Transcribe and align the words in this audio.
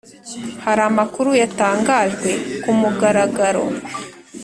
hari 0.63 0.81
amakuru 0.89 1.29
yatangajwe 1.41 2.29
ku 2.61 2.71
mugaragaro 2.79 3.63